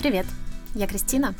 Привет, 0.00 0.24
я 0.74 0.86
Кристина, 0.86 1.34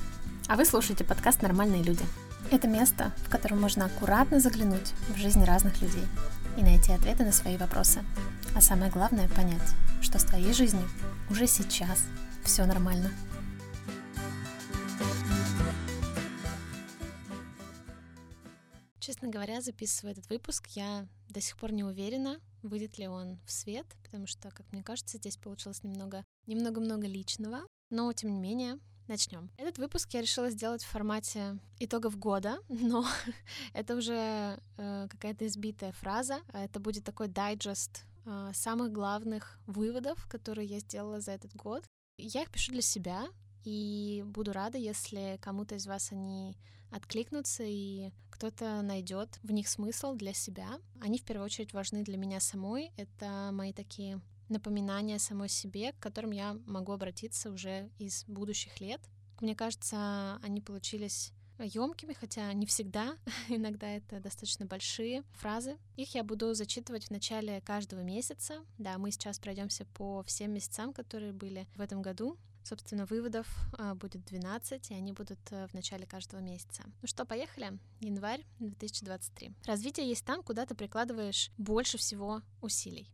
а 0.46 0.55
вы 0.55 0.66
слушаете 0.66 1.03
подкаст 1.03 1.41
«Нормальные 1.41 1.82
люди». 1.82 2.05
Это 2.51 2.69
место, 2.69 3.11
в 3.25 3.30
котором 3.30 3.59
можно 3.59 3.87
аккуратно 3.87 4.39
заглянуть 4.39 4.93
в 5.09 5.16
жизнь 5.16 5.43
разных 5.43 5.80
людей 5.80 6.05
и 6.59 6.62
найти 6.62 6.93
ответы 6.93 7.25
на 7.25 7.33
свои 7.33 7.57
вопросы. 7.57 8.05
А 8.55 8.61
самое 8.61 8.93
главное— 8.93 9.29
понять, 9.34 9.75
что 10.02 10.19
с 10.19 10.25
твоей 10.25 10.52
жизнью 10.52 10.87
уже 11.30 11.46
сейчас 11.46 12.05
все 12.45 12.66
нормально. 12.66 13.11
Честно 19.20 19.33
говоря, 19.34 19.60
записывая 19.60 20.12
этот 20.12 20.30
выпуск, 20.30 20.69
я 20.69 21.06
до 21.29 21.42
сих 21.42 21.59
пор 21.59 21.73
не 21.73 21.84
уверена, 21.84 22.41
выйдет 22.62 22.97
ли 22.97 23.06
он 23.06 23.38
в 23.45 23.52
свет, 23.52 23.84
потому 24.02 24.27
что, 24.27 24.51
как 24.51 24.65
мне 24.73 24.83
кажется, 24.83 25.19
здесь 25.19 25.37
получилось 25.37 25.84
немного, 25.84 26.24
немного-много 26.46 27.06
личного. 27.06 27.66
Но, 27.91 28.10
тем 28.15 28.33
не 28.33 28.41
менее, 28.41 28.79
начнем. 29.09 29.51
Этот 29.59 29.77
выпуск 29.77 30.09
я 30.15 30.23
решила 30.23 30.48
сделать 30.48 30.83
в 30.83 30.88
формате 30.88 31.59
итогов 31.79 32.19
года, 32.19 32.60
но 32.70 33.05
это 33.74 33.95
уже 33.95 34.59
э, 34.79 35.09
какая-то 35.10 35.46
избитая 35.46 35.93
фраза. 35.93 36.41
Это 36.55 36.80
будет 36.80 37.05
такой 37.05 37.29
дайджест 37.29 38.07
э, 38.24 38.52
самых 38.55 38.91
главных 38.91 39.60
выводов, 39.66 40.27
которые 40.30 40.66
я 40.66 40.79
сделала 40.79 41.21
за 41.21 41.32
этот 41.32 41.55
год. 41.55 41.84
Я 42.16 42.45
их 42.45 42.51
пишу 42.51 42.73
для 42.73 42.80
себя, 42.80 43.27
и 43.64 44.23
буду 44.27 44.52
рада, 44.52 44.78
если 44.78 45.38
кому-то 45.41 45.74
из 45.74 45.87
вас 45.87 46.12
они 46.12 46.56
откликнутся 46.91 47.62
и 47.64 48.10
кто-то 48.30 48.82
найдет 48.82 49.38
в 49.43 49.52
них 49.52 49.68
смысл 49.68 50.15
для 50.15 50.32
себя. 50.32 50.80
Они 51.01 51.18
в 51.18 51.24
первую 51.24 51.45
очередь 51.45 51.73
важны 51.73 52.02
для 52.02 52.16
меня 52.16 52.40
самой. 52.40 52.90
Это 52.96 53.51
мои 53.52 53.73
такие 53.73 54.20
напоминания 54.48 55.18
самой 55.18 55.48
себе, 55.48 55.93
к 55.93 55.98
которым 55.98 56.32
я 56.32 56.57
могу 56.66 56.93
обратиться 56.93 57.51
уже 57.51 57.90
из 57.98 58.24
будущих 58.26 58.80
лет. 58.80 59.01
Мне 59.40 59.54
кажется, 59.54 60.38
они 60.42 60.60
получились 60.60 61.32
емкими, 61.59 62.15
хотя 62.15 62.52
не 62.52 62.66
всегда, 62.66 63.16
иногда 63.48 63.88
это 63.88 64.20
достаточно 64.20 64.66
большие 64.66 65.22
фразы. 65.32 65.78
Их 65.97 66.15
я 66.15 66.25
буду 66.25 66.54
зачитывать 66.54 67.06
в 67.06 67.10
начале 67.10 67.60
каждого 67.60 68.00
месяца. 68.00 68.65
Да, 68.78 68.98
мы 68.98 69.10
сейчас 69.10 69.38
пройдемся 69.38 69.84
по 69.94 70.22
всем 70.22 70.53
месяцам, 70.53 70.92
которые 70.92 71.32
были 71.32 71.66
в 71.76 71.81
этом 71.81 72.03
году. 72.03 72.38
Собственно, 72.71 73.04
выводов 73.04 73.49
а, 73.78 73.97
будет 73.97 74.25
12, 74.26 74.93
и 74.93 74.94
они 74.94 75.12
будут 75.12 75.41
а, 75.50 75.66
в 75.66 75.75
начале 75.75 76.06
каждого 76.06 76.41
месяца. 76.41 76.84
Ну 77.03 77.09
что, 77.09 77.25
поехали? 77.25 77.76
Январь 77.99 78.47
2023. 78.60 79.50
Развитие 79.66 80.09
есть 80.09 80.25
там, 80.25 80.41
куда 80.44 80.66
ты 80.66 80.76
прикладываешь 80.76 81.50
больше 81.59 81.98
всего 81.98 82.43
усилий. 82.60 83.10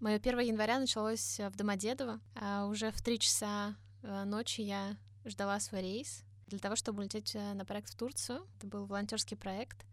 Мое 0.00 0.16
1 0.16 0.40
января 0.40 0.78
началось 0.78 1.38
в 1.38 1.56
Домодедово. 1.56 2.20
А 2.36 2.64
уже 2.68 2.90
в 2.90 3.02
3 3.02 3.18
часа 3.18 3.76
э, 4.02 4.24
ночи 4.24 4.62
я 4.62 4.96
ждала 5.26 5.60
свой 5.60 5.82
рейс 5.82 6.24
для 6.46 6.58
того, 6.58 6.74
чтобы 6.74 7.00
улететь 7.00 7.34
э, 7.34 7.52
на 7.52 7.66
проект 7.66 7.90
в 7.90 7.96
Турцию. 7.96 8.48
Это 8.56 8.66
был 8.66 8.86
волонтерский 8.86 9.36
проект 9.36 9.84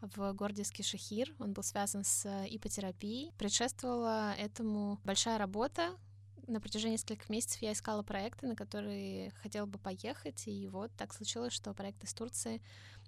в 0.00 0.32
городе 0.34 0.62
Скишехир. 0.62 1.34
Он 1.40 1.52
был 1.52 1.64
связан 1.64 2.04
с 2.04 2.24
э, 2.24 2.46
ипотерапией. 2.48 3.32
Предшествовала 3.38 4.34
этому 4.34 5.00
большая 5.02 5.36
работа. 5.36 5.96
На 6.46 6.60
протяжении 6.60 6.94
нескольких 6.94 7.28
месяцев 7.28 7.60
я 7.60 7.72
искала 7.72 8.02
проекты, 8.02 8.46
на 8.46 8.54
которые 8.54 9.32
хотела 9.42 9.66
бы 9.66 9.78
поехать, 9.78 10.46
и 10.46 10.68
вот 10.68 10.92
так 10.96 11.12
случилось, 11.12 11.52
что 11.52 11.74
проект 11.74 12.04
из 12.04 12.14
Турции 12.14 12.62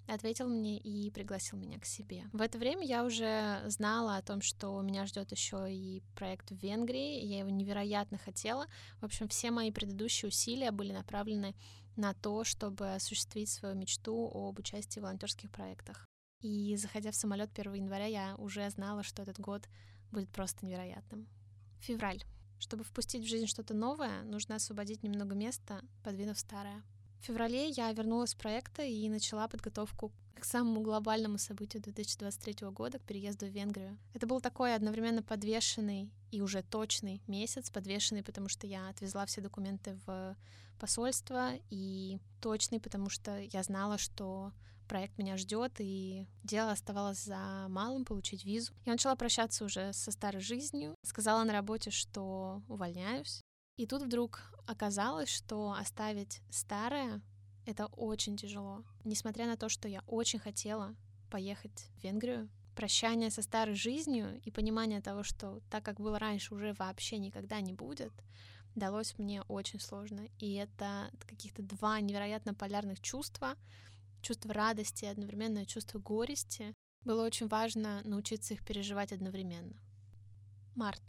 ответил 0.07 0.49
мне 0.49 0.77
и 0.77 1.09
пригласил 1.11 1.57
меня 1.57 1.79
к 1.79 1.85
себе. 1.85 2.25
В 2.33 2.41
это 2.41 2.57
время 2.57 2.85
я 2.85 3.05
уже 3.05 3.61
знала 3.67 4.17
о 4.17 4.21
том, 4.21 4.41
что 4.41 4.81
меня 4.81 5.05
ждет 5.05 5.31
еще 5.31 5.71
и 5.71 6.01
проект 6.15 6.51
в 6.51 6.55
Венгрии, 6.55 7.23
я 7.23 7.39
его 7.39 7.49
невероятно 7.49 8.17
хотела. 8.17 8.65
В 8.99 9.05
общем, 9.05 9.29
все 9.29 9.51
мои 9.51 9.71
предыдущие 9.71 10.27
усилия 10.27 10.71
были 10.71 10.91
направлены 10.91 11.55
на 11.95 12.13
то, 12.13 12.43
чтобы 12.43 12.93
осуществить 12.95 13.49
свою 13.49 13.75
мечту 13.75 14.29
об 14.33 14.59
участии 14.59 14.99
в 14.99 15.03
волонтерских 15.03 15.49
проектах. 15.51 16.05
И 16.41 16.75
заходя 16.75 17.11
в 17.11 17.15
самолет 17.15 17.57
1 17.57 17.73
января, 17.73 18.05
я 18.05 18.35
уже 18.37 18.69
знала, 18.69 19.03
что 19.03 19.21
этот 19.21 19.39
год 19.39 19.67
будет 20.11 20.29
просто 20.29 20.65
невероятным. 20.65 21.27
Февраль. 21.81 22.23
Чтобы 22.59 22.83
впустить 22.83 23.23
в 23.23 23.27
жизнь 23.27 23.47
что-то 23.47 23.73
новое, 23.73 24.23
нужно 24.23 24.55
освободить 24.55 25.01
немного 25.01 25.33
места, 25.33 25.81
подвинув 26.03 26.37
старое. 26.37 26.83
В 27.21 27.25
феврале 27.25 27.69
я 27.69 27.91
вернулась 27.91 28.31
с 28.31 28.35
проекта 28.35 28.83
и 28.83 29.09
начала 29.09 29.47
подготовку 29.47 30.11
к 30.35 30.45
самому 30.45 30.81
глобальному 30.81 31.37
событию 31.37 31.81
2023 31.83 32.67
года, 32.69 32.99
к 32.99 33.03
переезду 33.03 33.45
в 33.45 33.49
Венгрию. 33.49 33.97
Это 34.13 34.25
был 34.25 34.39
такой 34.39 34.73
одновременно 34.73 35.21
подвешенный 35.21 36.11
и 36.31 36.41
уже 36.41 36.63
точный 36.63 37.21
месяц, 37.27 37.69
подвешенный, 37.69 38.23
потому 38.23 38.47
что 38.47 38.67
я 38.67 38.89
отвезла 38.89 39.25
все 39.25 39.41
документы 39.41 39.97
в 40.05 40.37
посольство, 40.79 41.51
и 41.69 42.19
точный, 42.39 42.79
потому 42.79 43.09
что 43.09 43.37
я 43.37 43.63
знала, 43.63 43.97
что 43.97 44.53
проект 44.89 45.17
меня 45.17 45.37
ждет, 45.37 45.75
и 45.79 46.27
дело 46.43 46.71
оставалось 46.71 47.23
за 47.23 47.67
малым 47.69 48.03
получить 48.03 48.43
визу. 48.43 48.73
Я 48.85 48.91
начала 48.91 49.15
прощаться 49.15 49.63
уже 49.63 49.93
со 49.93 50.11
старой 50.11 50.41
жизнью, 50.41 50.95
сказала 51.03 51.45
на 51.45 51.53
работе, 51.53 51.91
что 51.91 52.61
увольняюсь, 52.67 53.41
и 53.77 53.85
тут 53.85 54.01
вдруг 54.01 54.41
оказалось, 54.67 55.29
что 55.29 55.71
оставить 55.71 56.41
старое— 56.49 57.21
это 57.65 57.85
очень 57.85 58.35
тяжело. 58.35 58.83
Несмотря 59.05 59.45
на 59.45 59.55
то, 59.55 59.69
что 59.69 59.87
я 59.87 60.01
очень 60.07 60.39
хотела 60.39 60.95
поехать 61.31 61.87
в 61.95 62.03
Венгрию, 62.03 62.49
прощание 62.75 63.29
со 63.29 63.41
старой 63.41 63.75
жизнью 63.75 64.41
и 64.43 64.51
понимание 64.51 65.01
того, 65.01 65.23
что 65.23 65.61
так, 65.69 65.83
как 65.85 65.99
было 65.99 66.19
раньше, 66.19 66.55
уже 66.55 66.73
вообще 66.73 67.19
никогда 67.19 67.61
не 67.61 67.73
будет, 67.73 68.11
далось 68.75 69.17
мне 69.17 69.43
очень 69.43 69.79
сложно. 69.79 70.27
И 70.39 70.55
это 70.55 71.11
каких-то 71.25 71.61
два 71.61 71.99
невероятно 71.99 72.53
полярных 72.53 72.99
чувства. 73.01 73.55
Чувство 74.21 74.53
радости 74.53 75.05
и 75.05 75.07
одновременно 75.07 75.65
чувство 75.65 75.99
горести. 75.99 76.75
Было 77.05 77.25
очень 77.25 77.47
важно 77.47 78.01
научиться 78.03 78.53
их 78.53 78.65
переживать 78.65 79.11
одновременно. 79.11 79.79
Март. 80.75 81.01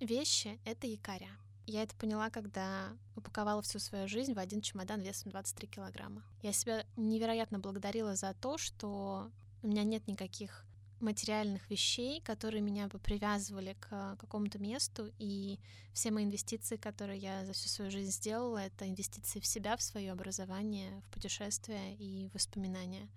Вещи— 0.00 0.60
это 0.64 0.86
якоря. 0.86 1.30
Я 1.66 1.82
это 1.82 1.94
поняла, 1.96 2.30
когда 2.30 2.96
упаковала 3.14 3.60
всю 3.62 3.78
свою 3.78 4.08
жизнь 4.08 4.32
в 4.32 4.38
один 4.38 4.60
чемодан 4.60 5.02
весом 5.02 5.30
23 5.30 5.68
килограмма. 5.68 6.22
Я 6.40 6.52
себя 6.52 6.86
невероятно 6.96 7.58
благодарила 7.58 8.16
за 8.16 8.32
то, 8.34 8.56
что 8.56 9.30
у 9.62 9.66
меня 9.66 9.82
нет 9.82 10.06
никаких 10.06 10.64
материальных 11.00 11.68
вещей, 11.70 12.20
которые 12.20 12.60
меня 12.60 12.88
бы 12.88 12.98
привязывали 12.98 13.76
к 13.80 14.16
какому-то 14.18 14.58
месту, 14.58 15.10
и 15.18 15.58
все 15.92 16.10
мои 16.10 16.24
инвестиции, 16.24 16.76
которые 16.76 17.18
я 17.18 17.44
за 17.44 17.52
всю 17.52 17.68
свою 17.68 17.90
жизнь 17.90 18.10
сделала, 18.10 18.58
это 18.58 18.88
инвестиции 18.88 19.40
в 19.40 19.46
себя, 19.46 19.76
в 19.76 19.82
свое 19.82 20.12
образование, 20.12 21.02
в 21.06 21.14
путешествия 21.14 21.94
и 21.94 22.30
воспоминания. 22.34 23.08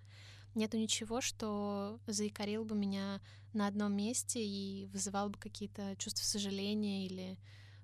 Нету 0.54 0.76
ничего, 0.76 1.20
что 1.20 1.98
заикарил 2.06 2.64
бы 2.64 2.74
меня 2.74 3.20
на 3.54 3.66
одном 3.66 3.94
месте 3.96 4.44
и 4.44 4.86
вызывал 4.86 5.30
бы 5.30 5.38
какие-то 5.38 5.96
чувства 5.96 6.24
сожаления 6.24 7.06
или 7.06 7.38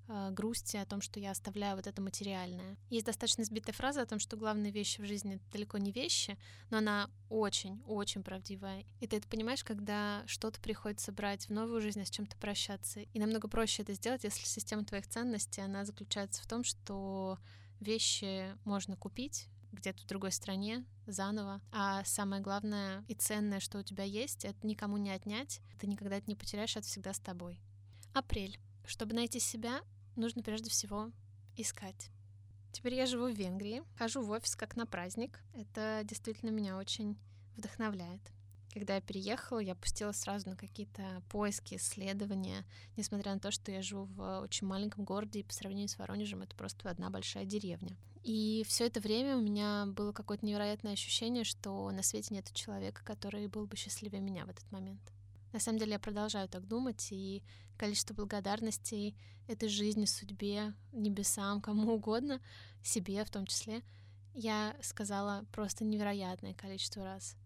э, 0.09 0.31
грусти 0.33 0.77
о 0.77 0.87
том, 0.87 1.01
что 1.01 1.21
я 1.21 1.31
оставляю 1.31 1.77
вот 1.77 1.87
это 1.87 2.03
материальное. 2.03 2.77
Есть 2.91 3.07
достаточно 3.07 3.45
сбитая 3.45 3.75
фраза 3.75 4.03
о 4.03 4.07
том, 4.07 4.19
что 4.19 4.37
главные 4.37 4.73
вещи 4.73 5.01
в 5.01 5.07
жизни 5.07 5.41
далеко 5.53 5.79
не 5.79 5.93
вещи, 5.93 6.37
но 6.71 6.79
она 6.79 7.11
очень-очень 7.29 8.23
правдивая. 8.23 8.85
И 9.01 9.07
ты 9.07 9.17
это 9.17 9.29
понимаешь, 9.29 9.63
когда 9.63 10.23
что-то 10.27 10.61
приходится 10.61 11.13
брать 11.13 11.49
в 11.49 11.53
новую 11.53 11.81
жизнь, 11.81 12.01
а 12.01 12.05
с 12.05 12.11
чем-то 12.11 12.37
прощаться. 12.37 13.01
И 13.01 13.19
намного 13.19 13.49
проще 13.49 13.83
это 13.83 13.95
сделать, 13.95 14.25
если 14.25 14.45
система 14.45 14.85
твоих 14.85 15.07
ценностей, 15.07 15.61
она 15.61 15.85
заключается 15.85 16.43
в 16.43 16.47
том, 16.47 16.65
что 16.65 17.39
вещи 17.81 18.57
можно 18.65 18.97
купить, 18.97 19.49
где-то 19.73 20.03
в 20.03 20.07
другой 20.07 20.33
стране 20.33 20.85
заново. 21.07 21.61
А 21.73 22.05
самое 22.05 22.43
главное 22.43 23.05
и 23.09 23.15
ценное, 23.15 23.61
что 23.61 23.79
у 23.79 23.83
тебя 23.83 24.05
есть, 24.05 24.45
это 24.45 24.67
никому 24.67 24.97
не 24.97 25.11
отнять. 25.11 25.61
Ты 25.79 25.87
никогда 25.87 26.17
это 26.17 26.29
не 26.29 26.37
потеряешь, 26.37 26.77
это 26.77 26.87
всегда 26.87 27.13
с 27.13 27.21
тобой. 27.21 27.61
Апрель. 28.15 28.59
Чтобы 28.87 29.15
найти 29.15 29.39
себя, 29.39 29.81
нужно 30.21 30.43
прежде 30.43 30.71
всего 30.71 31.11
искать. 31.57 32.11
Теперь 32.73 32.95
я 32.95 33.07
живу 33.07 33.27
в 33.27 33.35
Венгрии, 33.35 33.83
хожу 33.97 34.23
в 34.23 34.31
офис 34.31 34.55
как 34.55 34.77
на 34.77 34.87
праздник. 34.87 35.41
Это 35.55 36.03
действительно 36.05 36.51
меня 36.51 36.77
очень 36.77 37.17
вдохновляет. 37.57 38.21
Когда 38.73 38.97
я 38.97 39.01
переехала, 39.01 39.59
я 39.59 39.75
пустила 39.75 40.13
сразу 40.13 40.51
на 40.51 40.57
какие-то 40.57 41.23
поиски, 41.31 41.77
исследования, 41.77 42.65
несмотря 42.97 43.33
на 43.35 43.41
то, 43.41 43.51
что 43.51 43.73
я 43.73 43.83
живу 43.83 44.05
в 44.05 44.41
очень 44.41 44.67
маленьком 44.67 45.05
городе, 45.05 45.41
и 45.41 45.43
по 45.43 45.53
сравнению 45.53 45.89
с 45.89 45.99
Воронежем 45.99 46.43
это 46.43 46.55
просто 46.55 46.89
одна 46.91 47.11
большая 47.11 47.45
деревня. 47.45 47.97
И 48.23 48.65
все 48.69 48.87
это 48.87 49.01
время 49.01 49.37
у 49.37 49.41
меня 49.41 49.87
было 49.87 50.13
какое-то 50.13 50.45
невероятное 50.45 50.93
ощущение, 50.93 51.45
что 51.45 51.91
на 51.91 52.03
свете 52.03 52.35
нет 52.35 52.53
человека, 52.53 53.03
который 53.03 53.47
был 53.47 53.67
бы 53.67 53.77
счастливее 53.77 54.21
меня 54.21 54.45
в 54.45 54.51
этот 54.51 54.71
момент. 54.71 55.01
На 55.53 55.61
самом 55.61 55.79
деле 55.79 55.93
я 55.93 55.99
продолжаю 55.99 56.49
так 56.49 56.67
думать, 56.67 57.09
и 57.11 57.43
количество 57.77 58.15
благодарностей 58.15 59.17
этой 59.47 59.69
жизни, 59.69 60.05
судьбе, 60.05 60.75
небесам, 60.93 61.61
кому 61.61 61.95
угодно, 61.95 62.41
себе 62.83 63.25
в 63.25 63.31
том 63.31 63.47
числе, 63.47 63.83
я 64.35 64.77
сказала 64.83 65.47
просто 65.53 65.85
невероятное 65.85 66.55
количество 66.55 67.05
раз. 67.05 67.37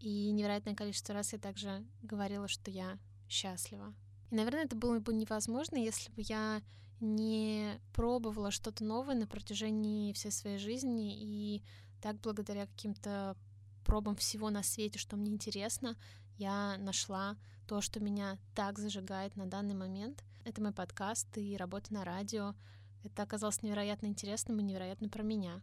И 0.00 0.30
невероятное 0.32 0.74
количество 0.74 1.14
раз 1.14 1.32
я 1.32 1.38
также 1.38 1.84
говорила, 2.02 2.48
что 2.48 2.70
я 2.70 2.98
счастлива. 3.28 3.94
И, 4.30 4.34
наверное, 4.34 4.64
это 4.64 4.74
было 4.74 4.98
бы 4.98 5.12
невозможно, 5.12 5.76
если 5.76 6.10
бы 6.10 6.22
я 6.22 6.60
не 7.00 7.80
пробовала 7.92 8.50
что-то 8.50 8.84
новое 8.84 9.14
на 9.14 9.26
протяжении 9.26 10.12
всей 10.12 10.32
своей 10.32 10.58
жизни, 10.58 11.16
и 11.16 11.62
так 12.00 12.20
благодаря 12.20 12.66
каким-то 12.66 13.36
пробам 13.84 14.16
всего 14.16 14.50
на 14.50 14.62
свете, 14.62 14.98
что 14.98 15.16
мне 15.16 15.30
интересно, 15.30 15.96
я 16.42 16.76
нашла 16.78 17.36
то, 17.68 17.80
что 17.80 18.00
меня 18.00 18.36
так 18.54 18.78
зажигает 18.78 19.36
на 19.36 19.46
данный 19.46 19.74
момент. 19.74 20.24
Это 20.44 20.60
мой 20.60 20.72
подкаст 20.72 21.28
и 21.38 21.56
работа 21.56 21.94
на 21.94 22.04
радио. 22.04 22.54
Это 23.04 23.22
оказалось 23.22 23.62
невероятно 23.62 24.06
интересным 24.06 24.58
и 24.58 24.64
невероятно 24.64 25.08
про 25.08 25.22
меня. 25.22 25.62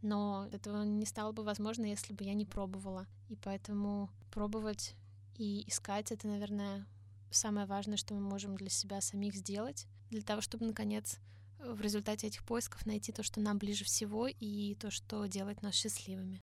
Но 0.00 0.48
этого 0.50 0.82
не 0.82 1.04
стало 1.04 1.32
бы 1.32 1.44
возможно, 1.44 1.84
если 1.84 2.14
бы 2.14 2.24
я 2.24 2.32
не 2.32 2.46
пробовала. 2.46 3.06
И 3.28 3.36
поэтому 3.36 4.08
пробовать 4.30 4.94
и 5.36 5.68
искать— 5.68 6.10
это, 6.12 6.26
наверное, 6.26 6.86
самое 7.30 7.66
важное, 7.66 7.98
что 7.98 8.14
мы 8.14 8.20
можем 8.20 8.56
для 8.56 8.70
себя 8.70 9.02
самих 9.02 9.34
сделать, 9.34 9.86
для 10.08 10.22
того, 10.22 10.40
чтобы, 10.40 10.64
наконец, 10.64 11.18
в 11.58 11.80
результате 11.82 12.28
этих 12.28 12.44
поисков 12.44 12.86
найти 12.86 13.12
то, 13.12 13.22
что 13.22 13.40
нам 13.40 13.58
ближе 13.58 13.84
всего, 13.84 14.26
и 14.26 14.74
то, 14.76 14.90
что 14.90 15.26
делает 15.26 15.60
нас 15.60 15.74
счастливыми. 15.74 16.40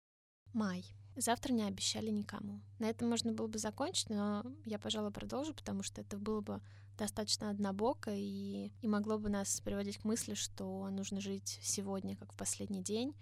Май. 0.54 0.86
Завтра 1.16 1.54
не 1.54 1.64
обещали 1.64 2.10
никому. 2.10 2.62
На 2.80 2.90
этом 2.90 3.10
можно 3.10 3.32
было 3.32 3.48
бы 3.48 3.58
закончить, 3.58 4.10
но 4.10 4.44
я, 4.66 4.78
пожалуй, 4.78 5.12
продолжу, 5.12 5.54
потому 5.54 5.82
что 5.82 6.02
это 6.02 6.18
было 6.18 6.42
бы 6.42 6.62
достаточно 6.98 7.50
однобоко 7.50 8.12
и, 8.14 8.72
и 8.82 8.88
могло 8.88 9.18
бы 9.18 9.30
нас 9.30 9.62
приводить 9.62 9.98
к 9.98 10.04
мысли, 10.04 10.34
что 10.34 10.90
нужно 10.90 11.22
жить 11.22 11.60
сегодня, 11.62 12.16
как 12.16 12.34
в 12.34 12.36
последний 12.36 12.84
день, 12.84 13.16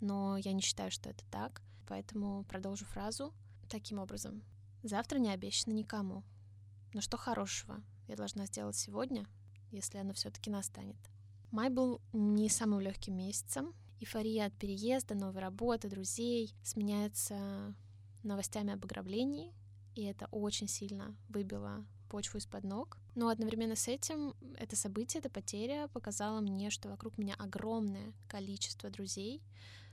но 0.00 0.36
я 0.36 0.52
не 0.52 0.60
считаю, 0.60 0.90
что 0.90 1.10
это 1.10 1.24
так, 1.30 1.62
поэтому 1.86 2.44
продолжу 2.44 2.84
фразу 2.84 3.34
таким 3.68 3.98
образом. 3.98 4.42
Завтра 4.82 5.18
не 5.18 5.30
обещано 5.30 5.72
никому. 5.72 6.24
Но 6.92 7.00
что 7.00 7.16
хорошего 7.16 7.82
я 8.08 8.16
должна 8.16 8.46
сделать 8.46 8.76
сегодня, 8.76 9.26
если 9.70 9.98
оно 9.98 10.12
все-таки 10.12 10.50
настанет? 10.50 10.96
Май 11.50 11.68
был 11.68 12.00
не 12.12 12.48
самым 12.48 12.80
легким 12.80 13.16
месяцем. 13.16 13.74
Эйфория 14.00 14.46
от 14.46 14.54
переезда, 14.54 15.14
новой 15.14 15.40
работы, 15.40 15.88
друзей 15.88 16.54
сменяется 16.62 17.74
новостями 18.22 18.72
об 18.72 18.84
ограблении, 18.84 19.52
и 19.94 20.04
это 20.04 20.26
очень 20.30 20.68
сильно 20.68 21.14
выбило 21.28 21.84
почву 22.08 22.38
из-под 22.38 22.64
ног. 22.64 22.96
Но 23.14 23.28
одновременно 23.28 23.76
с 23.76 23.88
этим 23.88 24.34
это 24.58 24.74
событие, 24.74 25.20
эта 25.20 25.28
потеря 25.28 25.88
показала 25.88 26.40
мне, 26.40 26.70
что 26.70 26.88
вокруг 26.88 27.18
меня 27.18 27.34
огромное 27.38 28.14
количество 28.26 28.88
друзей, 28.88 29.42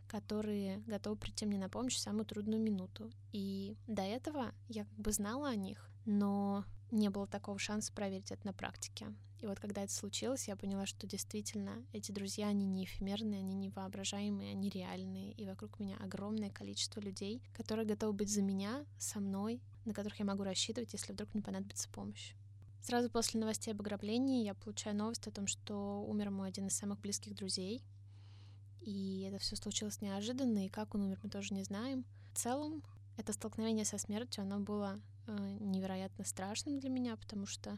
которые 0.07 0.77
готовы 0.87 1.17
прийти 1.17 1.45
мне 1.45 1.59
на 1.59 1.67
помощь 1.67 1.95
в 1.95 1.99
самую 1.99 2.25
трудную 2.25 2.61
минуту. 2.61 3.11
И 3.33 3.75
до 3.87 4.03
этого 4.03 4.53
я 4.69 4.85
как 4.85 4.97
бы 4.97 5.11
знала 5.11 5.49
о 5.49 5.55
них, 5.55 5.89
но 6.05 6.63
не 6.91 7.09
было 7.09 7.27
такого 7.27 7.59
шанса 7.59 7.91
проверить 7.93 8.31
это 8.31 8.45
на 8.45 8.53
практике. 8.53 9.13
И 9.39 9.45
вот 9.45 9.59
когда 9.59 9.83
это 9.83 9.93
случилось, 9.93 10.47
я 10.47 10.55
поняла, 10.55 10.85
что 10.85 11.05
действительно 11.05 11.85
эти 11.93 12.11
друзья, 12.11 12.47
они 12.47 12.65
не 12.65 12.85
эфемерные, 12.85 13.39
они 13.39 13.53
не 13.53 13.69
воображаемые, 13.69 14.51
они 14.51 14.69
реальные. 14.69 15.33
И 15.33 15.45
вокруг 15.45 15.79
меня 15.79 15.97
огромное 15.97 16.49
количество 16.49 16.99
людей, 16.99 17.43
которые 17.53 17.85
готовы 17.85 18.13
быть 18.13 18.31
за 18.31 18.41
меня, 18.41 18.83
со 18.97 19.19
мной, 19.19 19.61
на 19.85 19.93
которых 19.93 20.19
я 20.19 20.25
могу 20.25 20.43
рассчитывать, 20.43 20.93
если 20.93 21.13
вдруг 21.13 21.33
мне 21.33 21.43
понадобится 21.43 21.87
помощь. 21.89 22.33
Сразу 22.81 23.09
после 23.09 23.39
новостей 23.39 23.73
об 23.73 23.81
ограблении 23.81 24.45
я 24.45 24.53
получаю 24.53 24.95
новость 24.95 25.27
о 25.27 25.31
том, 25.31 25.45
что 25.45 26.03
умер 26.07 26.31
мой 26.31 26.49
один 26.49 26.67
из 26.67 26.75
самых 26.75 26.99
близких 26.99 27.35
друзей. 27.35 27.83
И 28.81 29.27
это 29.27 29.37
все 29.39 29.55
случилось 29.55 30.01
неожиданно, 30.01 30.65
и 30.65 30.69
как 30.69 30.95
он 30.95 31.01
умер, 31.01 31.19
мы 31.21 31.29
тоже 31.29 31.53
не 31.53 31.63
знаем. 31.63 32.05
В 32.33 32.37
целом, 32.37 32.81
это 33.17 33.33
столкновение 33.33 33.85
со 33.85 33.97
смертью, 33.97 34.43
оно 34.43 34.59
было 34.59 34.99
невероятно 35.31 36.25
страшным 36.25 36.79
для 36.79 36.89
меня, 36.89 37.15
потому 37.17 37.45
что 37.45 37.77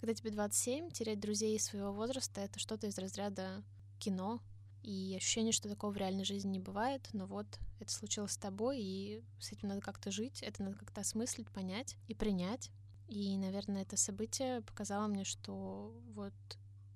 когда 0.00 0.14
тебе 0.14 0.30
27, 0.30 0.90
терять 0.90 1.20
друзей 1.20 1.58
своего 1.58 1.92
возраста— 1.92 2.40
это 2.42 2.58
что-то 2.58 2.86
из 2.86 2.98
разряда 2.98 3.62
кино, 3.98 4.40
и 4.84 5.14
ощущение, 5.16 5.52
что 5.52 5.70
такого 5.70 5.92
в 5.92 5.96
реальной 5.96 6.24
жизни 6.24 6.50
не 6.50 6.60
бывает, 6.60 7.08
но 7.14 7.24
вот 7.24 7.46
это 7.80 7.90
случилось 7.90 8.32
с 8.32 8.36
тобой, 8.36 8.82
и 8.82 9.24
с 9.40 9.50
этим 9.50 9.68
надо 9.68 9.80
как-то 9.80 10.10
жить, 10.10 10.42
это 10.42 10.62
надо 10.62 10.76
как-то 10.76 11.00
осмыслить, 11.00 11.50
понять 11.50 11.96
и 12.06 12.14
принять. 12.14 12.70
И, 13.08 13.36
наверное, 13.38 13.82
это 13.82 13.96
событие 13.96 14.60
показало 14.60 15.06
мне, 15.06 15.24
что 15.24 15.98
вот 16.12 16.34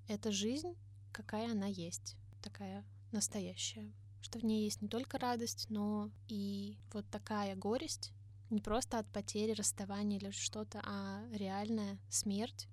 эта 0.06 0.30
жизнь, 0.30 0.76
какая 1.12 1.50
она 1.52 1.66
есть, 1.66 2.16
такая 2.42 2.84
настоящая, 3.10 3.90
что 4.20 4.38
в 4.38 4.44
ней 4.44 4.64
есть 4.64 4.82
не 4.82 4.88
только 4.88 5.18
радость, 5.18 5.66
но 5.70 6.10
и 6.28 6.76
вот 6.92 7.08
такая 7.10 7.56
горесть, 7.56 8.12
не 8.50 8.60
просто 8.60 8.98
от 8.98 9.06
потери, 9.12 9.52
расставания 9.52 10.18
или 10.18 10.30
что-то, 10.30 10.80
а 10.84 11.24
реальная 11.32 11.98
смерть, 12.08 12.68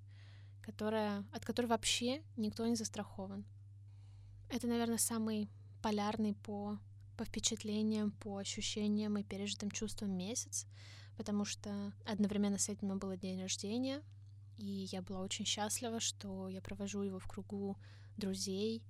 которая, 0.62 1.24
от 1.32 1.44
которой 1.44 1.66
вообще 1.66 2.22
никто 2.36 2.66
не 2.66 2.76
застрахован. 2.76 3.44
Это, 4.48 4.66
наверное, 4.66 4.98
самый 4.98 5.50
полярный 5.82 6.34
по, 6.34 6.78
по 7.16 7.24
впечатлениям, 7.24 8.12
по 8.12 8.38
ощущениям 8.38 9.18
и 9.18 9.24
пережитым 9.24 9.70
чувствам 9.70 10.16
месяц, 10.16 10.66
потому 11.16 11.44
что 11.44 11.92
одновременно 12.04 12.58
с 12.58 12.68
этим 12.68 12.98
был 12.98 13.16
день 13.16 13.40
рождения, 13.40 14.02
и 14.56 14.88
я 14.90 15.02
была 15.02 15.20
очень 15.20 15.44
счастлива, 15.44 16.00
что 16.00 16.48
я 16.48 16.60
провожу 16.60 17.02
его 17.02 17.18
в 17.18 17.26
кругу 17.26 17.76
друзей, 18.16 18.82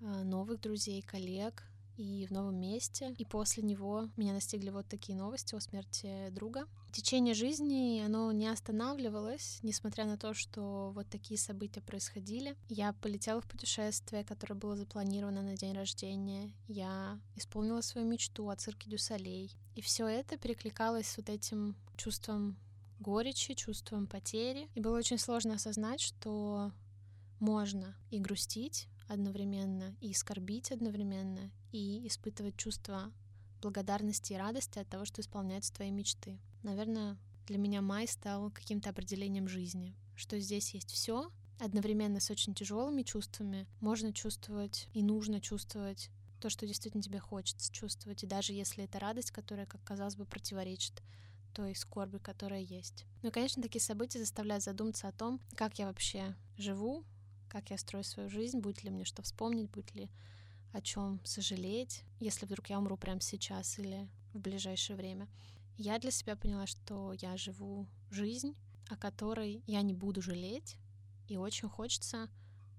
э, 0.00 0.22
новых 0.24 0.60
друзей, 0.60 1.02
коллег, 1.02 1.64
и 1.96 2.26
в 2.26 2.30
новом 2.30 2.56
месте. 2.56 3.14
И 3.18 3.24
после 3.24 3.62
него 3.62 4.08
меня 4.16 4.32
настигли 4.32 4.70
вот 4.70 4.86
такие 4.88 5.16
новости 5.16 5.54
о 5.54 5.60
смерти 5.60 6.28
друга. 6.30 6.66
Течение 6.92 7.34
жизни, 7.34 8.02
оно 8.04 8.32
не 8.32 8.48
останавливалось, 8.48 9.58
несмотря 9.62 10.04
на 10.04 10.16
то, 10.16 10.34
что 10.34 10.92
вот 10.94 11.08
такие 11.08 11.38
события 11.38 11.80
происходили. 11.80 12.56
Я 12.68 12.92
полетела 12.94 13.40
в 13.40 13.46
путешествие, 13.46 14.24
которое 14.24 14.54
было 14.54 14.76
запланировано 14.76 15.42
на 15.42 15.56
день 15.56 15.74
рождения. 15.74 16.52
Я 16.68 17.20
исполнила 17.34 17.80
свою 17.80 18.06
мечту 18.06 18.48
о 18.48 18.56
цирке 18.56 18.90
Дюсалей. 18.90 19.54
И 19.74 19.80
все 19.80 20.06
это 20.06 20.38
перекликалось 20.38 21.06
с 21.06 21.16
вот 21.18 21.28
этим 21.28 21.76
чувством 21.96 22.56
горечи, 22.98 23.54
чувством 23.54 24.06
потери. 24.06 24.70
И 24.74 24.80
было 24.80 24.96
очень 24.96 25.18
сложно 25.18 25.54
осознать, 25.54 26.00
что 26.00 26.72
можно 27.38 27.94
и 28.10 28.18
грустить 28.18 28.88
одновременно, 29.08 29.94
и 30.00 30.12
скорбить 30.14 30.72
одновременно, 30.72 31.50
и 31.72 32.06
испытывать 32.06 32.56
чувство 32.56 33.12
благодарности 33.60 34.32
и 34.32 34.36
радости 34.36 34.78
от 34.78 34.88
того, 34.88 35.04
что 35.04 35.20
исполняются 35.20 35.72
твои 35.72 35.90
мечты. 35.90 36.38
Наверное, 36.62 37.16
для 37.46 37.58
меня 37.58 37.82
май 37.82 38.06
стал 38.08 38.50
каким-то 38.50 38.90
определением 38.90 39.48
жизни, 39.48 39.94
что 40.14 40.38
здесь 40.38 40.74
есть 40.74 40.90
все, 40.90 41.30
одновременно 41.58 42.20
с 42.20 42.30
очень 42.30 42.54
тяжелыми 42.54 43.02
чувствами 43.02 43.66
можно 43.80 44.12
чувствовать 44.12 44.88
и 44.92 45.02
нужно 45.02 45.40
чувствовать 45.40 46.10
то, 46.40 46.50
что 46.50 46.66
действительно 46.66 47.02
тебе 47.02 47.18
хочется 47.18 47.72
чувствовать, 47.72 48.22
и 48.22 48.26
даже 48.26 48.52
если 48.52 48.84
это 48.84 48.98
радость, 48.98 49.30
которая, 49.30 49.66
как 49.66 49.82
казалось 49.82 50.16
бы, 50.16 50.26
противоречит 50.26 51.02
той 51.54 51.74
скорби, 51.74 52.18
которая 52.18 52.60
есть. 52.60 53.06
Ну 53.22 53.30
и, 53.30 53.32
конечно, 53.32 53.62
такие 53.62 53.80
события 53.80 54.18
заставляют 54.18 54.62
задуматься 54.62 55.08
о 55.08 55.12
том, 55.12 55.40
как 55.54 55.78
я 55.78 55.86
вообще 55.86 56.36
живу, 56.58 57.04
как 57.56 57.70
я 57.70 57.78
строю 57.78 58.04
свою 58.04 58.28
жизнь, 58.28 58.58
будет 58.58 58.84
ли 58.84 58.90
мне 58.90 59.06
что 59.06 59.22
вспомнить, 59.22 59.70
будет 59.70 59.94
ли 59.94 60.10
о 60.72 60.82
чем 60.82 61.22
сожалеть, 61.24 62.04
если 62.20 62.44
вдруг 62.44 62.68
я 62.68 62.78
умру 62.78 62.98
прямо 62.98 63.22
сейчас 63.22 63.78
или 63.78 64.10
в 64.34 64.40
ближайшее 64.40 64.94
время. 64.94 65.26
Я 65.78 65.98
для 65.98 66.10
себя 66.10 66.36
поняла, 66.36 66.66
что 66.66 67.14
я 67.14 67.38
живу 67.38 67.86
жизнь, 68.10 68.54
о 68.90 68.96
которой 68.96 69.62
я 69.66 69.80
не 69.80 69.94
буду 69.94 70.20
жалеть, 70.20 70.76
и 71.28 71.38
очень 71.38 71.70
хочется 71.70 72.28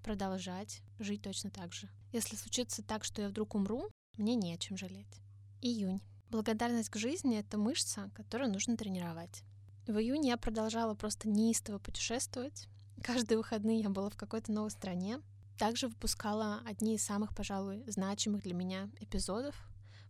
продолжать 0.03 0.83
жить 0.99 1.23
точно 1.23 1.49
так 1.49 1.73
же. 1.73 1.89
Если 2.11 2.35
случится 2.35 2.83
так, 2.83 3.03
что 3.03 3.23
я 3.23 3.29
вдруг 3.29 3.55
умру, 3.55 3.89
мне 4.15 4.35
не 4.35 4.53
о 4.53 4.59
чем 4.59 4.77
жалеть. 4.77 5.21
Июнь. 5.59 6.01
Благодарность 6.29 6.89
к 6.89 6.97
жизни— 6.97 7.37
это 7.39 7.57
мышца, 7.57 8.11
которую 8.13 8.53
нужно 8.53 8.77
тренировать. 8.77 9.41
В 9.87 9.97
июне 9.97 10.29
я 10.29 10.37
продолжала 10.37 10.93
просто 10.93 11.29
неистово 11.29 11.79
путешествовать. 11.79 12.67
Каждые 13.03 13.37
выходные 13.37 13.79
я 13.79 13.89
была 13.89 14.09
в 14.09 14.17
какой-то 14.17 14.51
новой 14.51 14.71
стране, 14.71 15.21
также 15.57 15.87
выпускала 15.87 16.61
одни 16.65 16.95
из 16.95 17.03
самых, 17.03 17.33
пожалуй, 17.33 17.83
значимых 17.87 18.43
для 18.43 18.53
меня 18.53 18.89
эпизодов 18.99 19.55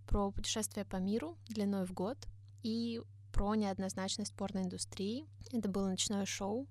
про 0.06 0.32
путешествия 0.32 0.86
по 0.86 0.98
миру 0.98 1.38
длиной 1.48 1.86
в 1.86 1.94
год 1.94 2.17
и 2.63 3.01
про 3.32 3.56
неоднозначность 3.56 4.34
порноиндустрии. 4.34 5.25
Это 5.51 5.70
было 5.70 5.89
ночное 5.89 6.25
шоу, 6.25 6.67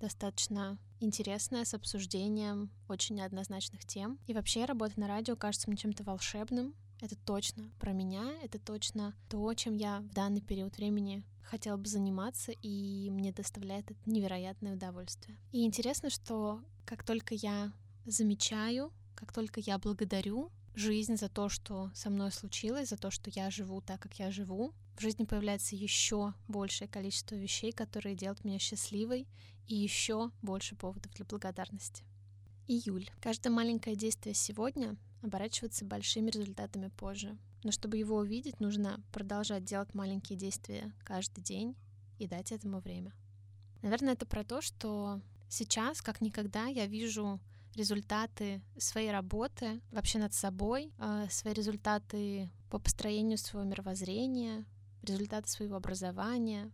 достаточно 0.00 0.78
интересное, 1.00 1.64
с 1.64 1.74
обсуждением 1.74 2.70
очень 2.88 3.16
неоднозначных 3.16 3.84
тем. 3.84 4.18
И 4.26 4.34
вообще 4.34 4.64
работа 4.64 4.98
на 4.98 5.08
радио 5.08 5.36
кажется 5.36 5.68
мне 5.68 5.76
чем-то 5.76 6.04
волшебным. 6.04 6.74
Это 7.00 7.16
точно 7.16 7.70
про 7.78 7.92
меня, 7.92 8.32
это 8.42 8.58
точно 8.58 9.14
то, 9.28 9.52
чем 9.52 9.74
я 9.74 10.00
в 10.00 10.08
данный 10.14 10.40
период 10.40 10.76
времени 10.78 11.22
хотела 11.46 11.76
бы 11.76 11.88
заниматься, 11.88 12.52
и 12.52 13.08
мне 13.10 13.32
доставляет 13.32 13.90
это 13.90 14.00
невероятное 14.06 14.74
удовольствие. 14.74 15.38
И 15.52 15.64
интересно, 15.64 16.10
что 16.10 16.60
как 16.84 17.02
только 17.04 17.34
я 17.34 17.72
замечаю, 18.04 18.92
как 19.14 19.32
только 19.32 19.60
я 19.60 19.78
благодарю 19.78 20.50
жизнь 20.74 21.16
за 21.16 21.28
то, 21.28 21.48
что 21.48 21.90
со 21.94 22.10
мной 22.10 22.30
случилось, 22.30 22.90
за 22.90 22.96
то, 22.96 23.10
что 23.10 23.30
я 23.30 23.50
живу 23.50 23.80
так, 23.80 24.00
как 24.00 24.18
я 24.18 24.30
живу, 24.30 24.74
в 24.96 25.00
жизни 25.00 25.24
появляется 25.24 25.74
еще 25.74 26.34
большее 26.48 26.88
количество 26.88 27.34
вещей, 27.34 27.72
которые 27.72 28.14
делают 28.14 28.44
меня 28.44 28.58
счастливой, 28.58 29.26
и 29.66 29.74
еще 29.74 30.30
больше 30.42 30.76
поводов 30.76 31.12
для 31.14 31.24
благодарности. 31.24 32.04
Июль. 32.68 33.10
Каждое 33.20 33.50
маленькое 33.50 33.96
действие 33.96 34.34
сегодня 34.34 34.96
оборачивается 35.22 35.84
большими 35.84 36.30
результатами 36.30 36.88
позже. 36.88 37.36
Но 37.66 37.72
чтобы 37.72 37.96
его 37.96 38.18
увидеть, 38.18 38.60
нужно 38.60 39.02
продолжать 39.10 39.64
делать 39.64 39.92
маленькие 39.92 40.38
действия 40.38 40.94
каждый 41.02 41.40
день 41.42 41.74
и 42.16 42.28
дать 42.28 42.52
этому 42.52 42.78
время. 42.78 43.12
Наверное, 43.82 44.12
это 44.12 44.24
про 44.24 44.44
то, 44.44 44.60
что 44.62 45.20
сейчас, 45.48 46.00
как 46.00 46.20
никогда, 46.20 46.66
я 46.66 46.86
вижу 46.86 47.40
результаты 47.74 48.62
своей 48.78 49.10
работы 49.10 49.80
вообще 49.90 50.20
над 50.20 50.32
собой, 50.32 50.92
э, 50.98 51.26
свои 51.28 51.54
результаты 51.54 52.52
по 52.70 52.78
построению 52.78 53.36
своего 53.36 53.68
мировоззрения, 53.68 54.64
результаты 55.02 55.50
своего 55.50 55.74
образования, 55.74 56.70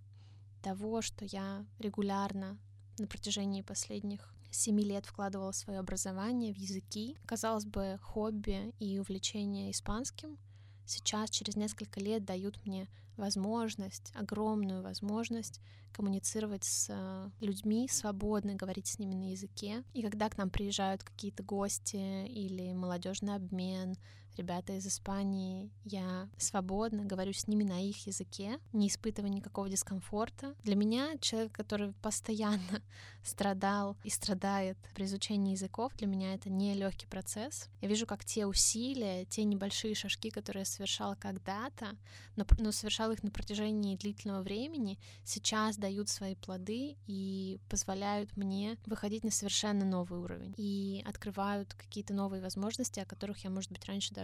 того, 0.61 1.01
что 1.01 1.25
я 1.25 1.65
регулярно 1.79 2.59
на 2.99 3.07
протяжении 3.07 3.63
последних 3.63 4.35
семи 4.51 4.85
лет 4.85 5.07
вкладывала 5.07 5.53
свое 5.53 5.79
образование, 5.79 6.53
в 6.53 6.59
языки. 6.59 7.17
Казалось 7.25 7.65
бы, 7.65 7.99
хобби 8.03 8.75
и 8.79 8.99
увлечение 8.99 9.71
испанским 9.71 10.37
сейчас, 10.85 11.31
через 11.31 11.57
несколько 11.57 12.01
лет, 12.01 12.25
дают 12.25 12.59
мне 12.65 12.89
возможность, 13.17 14.12
огромную 14.15 14.83
возможность 14.83 15.61
коммуницировать 15.93 16.65
с 16.65 16.87
э, 16.89 17.31
людьми 17.41 17.87
свободно, 17.89 18.55
говорить 18.55 18.87
с 18.87 18.99
ними 18.99 19.15
на 19.15 19.31
языке. 19.31 19.85
И 19.93 20.03
когда 20.03 20.29
к 20.31 20.39
нам 20.39 20.51
приезжают 20.51 21.05
какие-то 21.05 21.43
гости 21.43 22.27
или 22.27 22.73
молодежный 22.73 23.35
обмен, 23.35 23.97
ребята 24.37 24.75
из 24.75 24.87
Испании, 24.87 25.71
я 25.85 26.29
свободно 26.39 27.05
говорю 27.05 27.33
с 27.33 27.47
ними 27.47 27.65
на 27.65 27.81
их 27.81 28.07
языке, 28.07 28.59
не 28.73 28.89
испытывая 28.89 29.31
никакого 29.31 29.69
дискомфорта. 29.69 30.55
Для 30.62 30.77
меня 30.77 31.17
человек, 31.21 31.53
который 31.53 31.93
постоянно 32.03 32.83
страдал 33.23 33.97
и 34.05 34.11
страдает 34.11 34.79
при 34.95 35.05
изучении 35.05 35.53
языков, 35.53 35.93
для 35.97 36.07
меня 36.07 36.35
это 36.35 36.51
не 36.51 36.75
легкий 36.75 37.07
процесс. 37.07 37.69
Я 37.81 37.89
вижу, 37.89 38.07
как 38.07 38.25
те 38.25 38.47
усилия, 38.47 39.25
те 39.27 39.45
небольшие 39.45 39.95
шажки, 39.95 40.31
которые 40.31 40.62
я 40.62 40.67
совершала 40.67 41.15
когда-то, 41.15 41.97
но, 42.37 42.47
но 42.59 42.73
совершал 42.73 43.11
их 43.12 43.23
на 43.23 43.31
протяжении 43.31 43.97
длительного 43.97 44.43
времени, 44.43 44.99
сейчас 45.25 45.77
дают 45.77 46.09
свои 46.09 46.35
плоды 46.35 46.97
и 47.07 47.61
позволяют 47.69 48.37
мне 48.37 48.79
выходить 48.87 49.25
на 49.25 49.31
совершенно 49.31 49.85
новый 49.85 50.21
уровень 50.21 50.55
и 50.57 51.03
открывают 51.07 51.75
какие-то 51.75 52.15
новые 52.15 52.43
возможности, 52.43 53.01
о 53.01 53.05
которых 53.05 53.39
я, 53.45 53.51
может 53.51 53.71
быть, 53.71 53.85
раньше 53.87 54.15
даже 54.15 54.22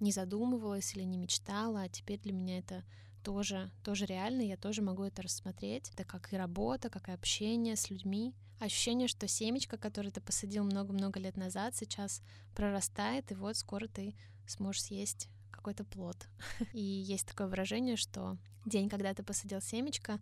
не 0.00 0.12
задумывалась 0.12 0.94
или 0.94 1.02
не 1.02 1.18
мечтала, 1.18 1.82
а 1.82 1.88
теперь 1.88 2.20
для 2.20 2.32
меня 2.32 2.58
это 2.58 2.84
тоже, 3.22 3.70
тоже 3.84 4.06
реально, 4.06 4.42
я 4.42 4.56
тоже 4.56 4.82
могу 4.82 5.02
это 5.04 5.22
рассмотреть. 5.22 5.90
Это 5.92 6.04
как 6.04 6.32
и 6.32 6.36
работа, 6.36 6.88
как 6.88 7.08
и 7.08 7.12
общение 7.12 7.76
с 7.76 7.90
людьми. 7.90 8.34
Ощущение, 8.58 9.06
что 9.06 9.28
семечко, 9.28 9.76
которое 9.76 10.10
ты 10.10 10.20
посадил 10.20 10.64
много-много 10.64 11.20
лет 11.20 11.36
назад, 11.36 11.76
сейчас 11.76 12.22
прорастает, 12.54 13.30
и 13.30 13.34
вот 13.34 13.56
скоро 13.56 13.86
ты 13.86 14.14
сможешь 14.46 14.82
съесть 14.82 15.28
какой-то 15.50 15.84
плод. 15.84 16.28
И 16.72 16.80
есть 16.80 17.26
такое 17.26 17.46
выражение, 17.48 17.96
что 17.96 18.38
день, 18.64 18.88
когда 18.88 19.12
ты 19.12 19.22
посадил 19.22 19.60
семечко, 19.60 20.20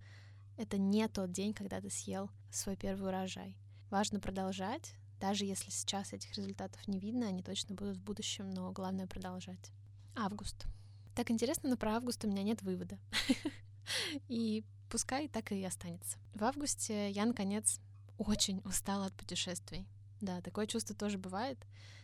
это 0.57 0.79
не 0.79 1.07
тот 1.09 1.31
день, 1.31 1.55
когда 1.55 1.81
ты 1.81 1.91
съел 1.91 2.31
свой 2.51 2.77
первый 2.77 3.09
урожай. 3.09 3.57
Важно 3.91 4.19
продолжать, 4.19 4.95
даже 5.21 5.45
если 5.45 5.71
сейчас 5.71 6.13
этих 6.13 6.35
результатов 6.37 6.87
не 6.87 6.99
видно, 6.99 7.27
они 7.27 7.43
точно 7.43 7.75
будут 7.75 7.97
в 7.97 8.03
будущем, 8.03 8.51
но 8.51 8.73
главное 8.73 9.07
продолжать. 9.07 9.73
Август. 10.15 10.67
Так 11.15 11.31
интересно, 11.31 11.71
но 11.71 11.77
про 11.77 11.97
август 11.97 12.25
у 12.25 12.29
меня 12.29 12.43
нет 12.43 12.63
вывода. 12.63 12.99
И 14.29 14.65
пускай 14.91 15.29
так 15.29 15.53
и 15.53 15.65
останется. 15.65 16.19
В 16.35 16.45
августе 16.45 17.11
я, 17.11 17.25
наконец, 17.25 17.81
очень 18.19 18.61
устала 18.65 19.07
от 19.07 19.15
путешествий. 19.15 19.87
Да, 20.21 20.41
такое 20.41 20.67
чувство 20.67 20.95
тоже 20.95 21.19
бывает, 21.19 21.59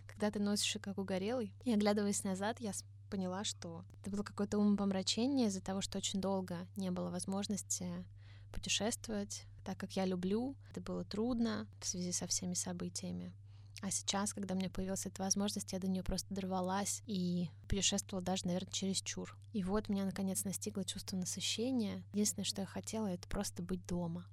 когда 0.07 0.31
ты 0.31 0.39
носишь 0.39 0.79
как 0.81 0.99
угорелый. 0.99 1.55
И 1.65 1.73
оглядываясь 1.73 2.25
назад, 2.25 2.61
я 2.61 2.73
поняла, 3.11 3.45
что 3.45 3.85
это 4.01 4.11
было 4.11 4.23
какое-то 4.23 4.59
умопомрачение 4.59 5.49
из-за 5.49 5.61
того, 5.61 5.81
что 5.81 5.99
очень 5.99 6.21
долго 6.21 6.67
не 6.77 6.91
было 6.91 7.11
возможности 7.11 8.07
путешествовать 8.53 9.45
так, 9.63 9.79
как 9.79 9.93
я 9.97 10.05
люблю. 10.05 10.57
Это 10.71 10.81
было 10.81 11.05
трудно 11.05 11.67
в 11.81 11.87
связи 11.87 12.13
со 12.13 12.27
всеми 12.27 12.55
событиями. 12.55 13.33
А 13.83 13.91
сейчас, 13.91 14.33
когда 14.33 14.55
у 14.55 14.57
меня 14.57 14.71
появилась 14.71 15.07
эта 15.07 15.23
возможность, 15.23 15.73
я 15.73 15.81
до 15.81 15.89
нее 15.89 16.05
просто 16.05 16.33
дорвалась 16.33 17.03
и 17.07 17.51
путешествовала 17.69 18.25
даже, 18.25 18.47
наверное, 18.47 18.71
через 18.71 19.03
чур. 19.03 19.37
И 19.53 19.65
вот 19.65 19.89
меня 19.89 20.05
наконец 20.05 20.45
настигло 20.45 20.85
чувство 20.85 21.17
насыщения. 21.17 22.05
Единственное, 22.13 22.45
что 22.45 22.61
я 22.61 22.67
хотела, 22.67 23.09
это 23.09 23.27
просто 23.29 23.61
быть 23.61 23.85
дома. 23.87 24.25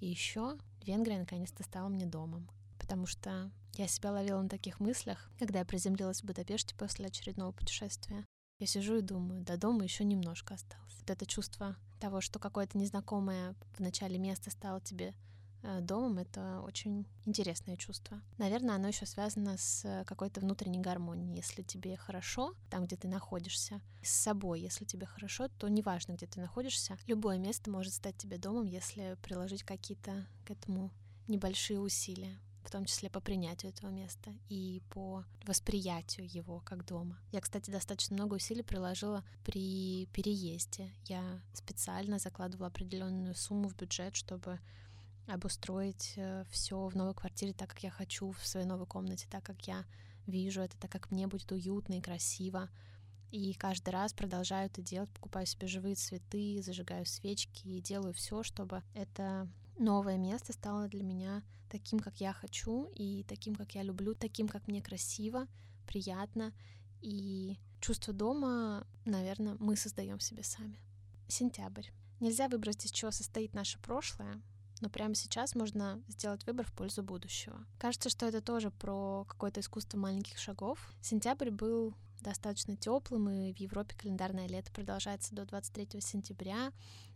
И 0.00 0.06
еще 0.06 0.56
Венгрия 0.82 1.18
наконец-то 1.18 1.62
стала 1.62 1.88
мне 1.88 2.06
домом. 2.06 2.48
Потому 2.78 3.04
что 3.04 3.52
я 3.74 3.86
себя 3.86 4.12
ловила 4.12 4.40
на 4.40 4.48
таких 4.48 4.80
мыслях, 4.80 5.30
когда 5.38 5.58
я 5.58 5.66
приземлилась 5.66 6.22
в 6.22 6.24
Будапеште 6.24 6.74
после 6.74 7.06
очередного 7.06 7.52
путешествия. 7.52 8.24
Я 8.58 8.66
сижу 8.66 8.96
и 8.96 9.02
думаю, 9.02 9.42
до 9.42 9.58
дома 9.58 9.84
еще 9.84 10.04
немножко 10.04 10.54
осталось. 10.54 10.89
Вот 11.00 11.10
это 11.10 11.24
чувство 11.24 11.76
того, 11.98 12.20
что 12.20 12.38
какое-то 12.38 12.76
незнакомое 12.76 13.54
в 13.72 13.80
начале 13.80 14.18
место 14.18 14.50
стало 14.50 14.80
тебе 14.80 15.14
э, 15.62 15.80
домом, 15.80 16.18
это 16.18 16.60
очень 16.60 17.06
интересное 17.24 17.76
чувство. 17.76 18.20
Наверное, 18.36 18.74
оно 18.74 18.88
еще 18.88 19.06
связано 19.06 19.56
с 19.56 20.04
какой-то 20.06 20.40
внутренней 20.40 20.80
гармонией. 20.80 21.36
Если 21.36 21.62
тебе 21.62 21.96
хорошо 21.96 22.54
там, 22.68 22.84
где 22.84 22.96
ты 22.96 23.08
находишься, 23.08 23.80
с 24.02 24.10
собой, 24.10 24.60
если 24.60 24.84
тебе 24.84 25.06
хорошо, 25.06 25.48
то 25.48 25.68
неважно, 25.68 26.12
где 26.12 26.26
ты 26.26 26.40
находишься, 26.40 26.98
любое 27.06 27.38
место 27.38 27.70
может 27.70 27.94
стать 27.94 28.16
тебе 28.18 28.36
домом, 28.36 28.66
если 28.66 29.16
приложить 29.22 29.62
какие-то 29.62 30.26
к 30.44 30.50
этому 30.50 30.90
небольшие 31.28 31.80
усилия 31.80 32.38
в 32.62 32.70
том 32.70 32.84
числе 32.84 33.10
по 33.10 33.20
принятию 33.20 33.72
этого 33.72 33.90
места 33.90 34.32
и 34.48 34.82
по 34.90 35.24
восприятию 35.46 36.28
его 36.28 36.60
как 36.60 36.84
дома. 36.86 37.18
Я, 37.32 37.40
кстати, 37.40 37.70
достаточно 37.70 38.14
много 38.14 38.34
усилий 38.34 38.62
приложила 38.62 39.24
при 39.44 40.06
переезде. 40.06 40.92
Я 41.06 41.40
специально 41.52 42.18
закладывала 42.18 42.68
определенную 42.68 43.34
сумму 43.34 43.68
в 43.68 43.76
бюджет, 43.76 44.14
чтобы 44.16 44.60
обустроить 45.26 46.14
э, 46.16 46.44
все 46.50 46.88
в 46.88 46.96
новой 46.96 47.14
квартире 47.14 47.52
так, 47.52 47.70
как 47.70 47.82
я 47.82 47.90
хочу, 47.90 48.32
в 48.32 48.46
своей 48.46 48.66
новой 48.66 48.86
комнате, 48.86 49.26
так, 49.30 49.44
как 49.44 49.66
я 49.66 49.84
вижу 50.26 50.60
это, 50.60 50.76
так, 50.76 50.90
как 50.90 51.10
мне 51.10 51.26
будет 51.26 51.50
уютно 51.52 51.94
и 51.94 52.00
красиво. 52.00 52.68
И 53.30 53.54
каждый 53.54 53.90
раз 53.90 54.12
продолжаю 54.12 54.66
это 54.66 54.82
делать, 54.82 55.10
покупаю 55.10 55.46
себе 55.46 55.68
живые 55.68 55.94
цветы, 55.94 56.60
зажигаю 56.62 57.06
свечки 57.06 57.68
и 57.68 57.80
делаю 57.80 58.12
все, 58.12 58.42
чтобы 58.42 58.82
это 58.92 59.48
новое 59.80 60.18
место 60.18 60.52
стало 60.52 60.88
для 60.88 61.02
меня 61.02 61.42
таким, 61.68 61.98
как 62.00 62.20
я 62.20 62.32
хочу, 62.32 62.90
и 62.94 63.24
таким, 63.24 63.54
как 63.54 63.74
я 63.74 63.82
люблю, 63.82 64.14
таким, 64.14 64.48
как 64.48 64.68
мне 64.68 64.82
красиво, 64.82 65.46
приятно. 65.86 66.52
И 67.00 67.58
чувство 67.80 68.12
дома, 68.12 68.86
наверное, 69.04 69.56
мы 69.58 69.76
создаем 69.76 70.20
себе 70.20 70.42
сами. 70.42 70.78
Сентябрь. 71.28 71.88
Нельзя 72.20 72.48
выбрать, 72.48 72.84
из 72.84 72.92
чего 72.92 73.10
состоит 73.10 73.54
наше 73.54 73.78
прошлое, 73.78 74.42
но 74.80 74.90
прямо 74.90 75.14
сейчас 75.14 75.54
можно 75.54 76.02
сделать 76.08 76.44
выбор 76.46 76.66
в 76.66 76.72
пользу 76.72 77.02
будущего. 77.02 77.64
Кажется, 77.78 78.10
что 78.10 78.26
это 78.26 78.42
тоже 78.42 78.70
про 78.70 79.24
какое-то 79.24 79.60
искусство 79.60 79.98
маленьких 79.98 80.38
шагов. 80.38 80.92
Сентябрь 81.00 81.50
был 81.50 81.94
достаточно 82.20 82.76
теплым, 82.76 83.30
и 83.30 83.52
в 83.54 83.56
Европе 83.56 83.94
календарное 83.96 84.46
лето 84.46 84.70
продолжается 84.72 85.34
до 85.34 85.46
23 85.46 86.00
сентября, 86.00 86.72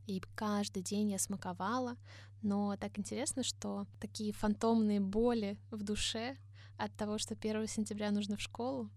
и 0.07 0.21
каждый 0.35 0.83
день 0.83 1.11
я 1.11 1.19
смаковала, 1.19 1.97
но 2.43 2.77
так 2.77 2.99
интересно, 2.99 3.43
что 3.43 3.87
такие 4.01 4.33
фантомные 4.33 5.01
боли 5.01 5.59
в 5.71 5.83
душе 5.83 6.37
от 6.77 6.95
того, 6.95 7.19
что 7.19 7.35
1 7.35 7.67
сентября 7.67 8.11
нужно 8.11 8.37
в 8.37 8.41
школу, 8.41 8.91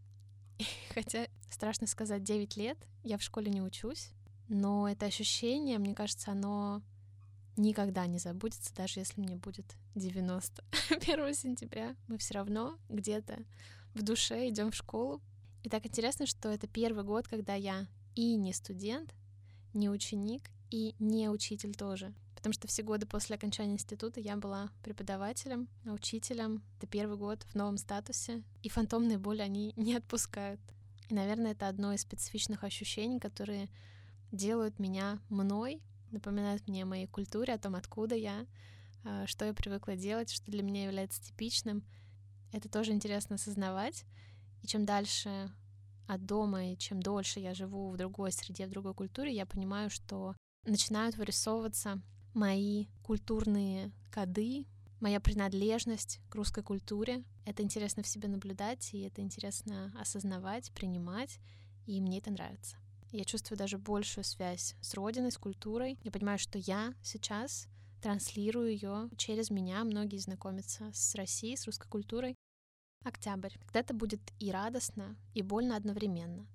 хотя, 0.94 1.28
страшно 1.50 1.88
сказать, 1.88 2.24
9 2.24 2.58
лет 2.58 2.78
я 3.04 3.18
в 3.18 3.24
школе 3.24 3.50
не 3.50 3.62
учусь, 3.62 4.12
но 4.48 4.90
это 4.90 5.06
ощущение, 5.06 5.78
мне 5.78 5.96
кажется, 5.96 6.32
оно 6.32 6.82
никогда 7.58 8.06
не 8.06 8.20
забудется, 8.20 8.74
даже 8.74 9.00
если 9.00 9.20
мне 9.20 9.36
будет 9.36 9.76
90. 9.96 10.64
1 10.90 11.34
сентября 11.34 11.96
мы 12.08 12.18
все 12.18 12.36
равно 12.36 12.78
где-то 12.90 13.44
в 13.94 14.04
душе 14.04 14.48
идем 14.50 14.72
в 14.72 14.76
школу. 14.76 15.22
И 15.64 15.70
так 15.70 15.86
интересно, 15.86 16.26
что 16.28 16.50
это 16.50 16.68
первый 16.68 17.04
год, 17.04 17.28
когда 17.28 17.56
я 17.56 17.88
и 18.16 18.36
не 18.36 18.54
студент, 18.54 19.14
не 19.74 19.90
ученик, 19.90 20.50
и 20.70 20.96
не 21.00 21.30
учитель 21.30 21.76
тоже. 21.76 22.14
Потому 22.36 22.54
что 22.54 22.68
все 22.68 22.84
годы 22.84 23.06
после 23.06 23.36
окончания 23.36 23.74
института 23.74 24.20
я 24.20 24.38
была 24.38 24.70
преподавателем, 24.84 25.68
учителем. 25.86 26.64
Это 26.78 26.88
первый 26.88 27.18
год 27.18 27.44
в 27.44 27.56
новом 27.56 27.78
статусе. 27.78 28.44
И 28.62 28.70
фантомные 28.70 29.18
боли, 29.18 29.42
они 29.42 29.74
не 29.76 29.96
отпускают. 29.96 30.62
И, 31.10 31.14
наверное, 31.14 31.52
это 31.52 31.68
одно 31.68 31.94
из 31.94 32.02
специфичных 32.02 32.64
ощущений, 32.64 33.20
которые 33.20 33.70
делают 34.32 34.78
меня 34.78 35.20
мной, 35.30 35.82
напоминают 36.12 36.68
мне 36.68 36.84
о 36.84 36.86
моей 36.86 37.08
культуре, 37.08 37.54
о 37.54 37.58
том, 37.58 37.76
откуда 37.76 38.16
я, 38.16 38.46
а, 39.04 39.26
что 39.26 39.46
я 39.46 39.54
привыкла 39.54 39.96
делать, 39.96 40.30
что 40.30 40.52
для 40.52 40.64
меня 40.64 40.86
является 40.86 41.24
типичным. 41.24 41.84
Это 42.52 42.70
тоже 42.70 42.92
интересно 42.92 43.36
осознавать. 43.36 44.06
И 44.62 44.68
чем 44.68 44.86
дальше 44.86 45.52
от 46.08 46.26
дома, 46.26 46.72
и 46.72 46.78
чем 46.78 47.02
дольше 47.02 47.40
я 47.40 47.54
живу 47.54 47.90
в 47.90 47.98
другой 47.98 48.32
среде, 48.32 48.68
в 48.68 48.70
другой 48.70 48.94
культуре, 48.94 49.34
я 49.34 49.46
понимаю, 49.46 49.90
что 49.90 50.36
начинают 50.68 51.18
вырисовываться 51.18 52.02
мои 52.34 52.88
культурные 53.04 53.92
коды, 54.12 54.66
моя 55.00 55.20
принадлежность 55.20 56.20
к 56.30 56.36
русской 56.36 56.64
культуре. 56.64 57.24
Это 57.46 57.64
интересно 57.64 58.04
в 58.04 58.08
себе 58.08 58.28
наблюдать, 58.28 58.94
и 58.94 59.02
это 59.02 59.22
интересно 59.22 59.94
осознавать, 60.00 60.72
принимать, 60.72 61.40
и 61.86 62.02
мне 62.02 62.20
это 62.20 62.32
нравится. 62.32 62.78
Я 63.12 63.24
чувствую 63.24 63.58
даже 63.58 63.78
большую 63.78 64.24
связь 64.24 64.76
с 64.82 64.94
родиной, 64.94 65.32
с 65.32 65.38
культурой. 65.38 65.98
Я 66.04 66.12
понимаю, 66.12 66.38
что 66.38 66.60
я 66.60 66.94
сейчас 67.02 67.68
транслирую 68.02 68.70
ее 68.72 69.10
через 69.18 69.50
меня. 69.50 69.84
Многие 69.84 70.18
знакомятся 70.18 70.92
с 70.94 71.16
Россией, 71.16 71.56
с 71.56 71.66
русской 71.66 71.88
культурой. 71.88 72.36
Октябрь. 73.06 73.54
Когда-то 73.60 73.94
будет 73.94 74.20
и 74.40 74.52
радостно, 74.52 75.16
и 75.34 75.42
больно 75.42 75.78
одновременно. 75.78 76.48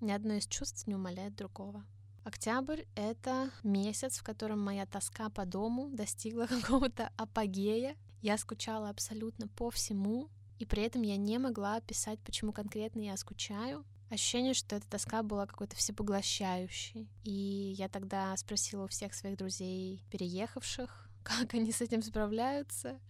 Ни 0.00 0.10
одно 0.10 0.34
из 0.34 0.46
чувств 0.46 0.86
не 0.86 0.94
умаляет 0.94 1.34
другого. 1.34 1.84
Октябрь— 2.28 2.82
это 2.94 3.50
месяц, 3.62 4.18
в 4.18 4.22
котором 4.22 4.60
моя 4.60 4.84
тоска 4.84 5.30
по 5.30 5.46
дому 5.46 5.88
достигла 5.88 6.46
какого-то 6.60 7.10
апогея. 7.16 7.96
Я 8.20 8.36
скучала 8.36 8.90
абсолютно 8.90 9.48
по 9.48 9.70
всему, 9.70 10.28
и 10.58 10.66
при 10.66 10.82
этом 10.82 11.00
я 11.00 11.16
не 11.16 11.38
могла 11.38 11.76
описать, 11.76 12.20
почему 12.20 12.52
конкретно 12.52 13.00
я 13.00 13.16
скучаю. 13.16 13.82
Ощущение, 14.10 14.52
что 14.52 14.76
эта 14.76 14.86
тоска 14.86 15.22
была 15.22 15.46
какой-то 15.46 15.74
всепоглощающей. 15.74 17.08
И 17.24 17.74
я 17.78 17.88
тогда 17.88 18.36
спросила 18.36 18.84
у 18.84 18.88
всех 18.88 19.14
своих 19.14 19.38
друзей, 19.38 20.04
переехавших, 20.10 21.08
как 21.22 21.54
они 21.54 21.72
с 21.72 21.80
этим 21.80 22.02
справляются. 22.02 23.00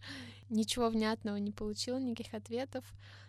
Ничего 0.48 0.90
внятного 0.90 1.38
не 1.38 1.50
получила, 1.50 1.98
никаких 1.98 2.34
ответов, 2.34 2.84